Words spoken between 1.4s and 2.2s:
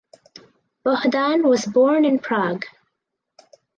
was born in